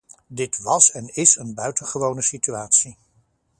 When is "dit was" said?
0.27-0.91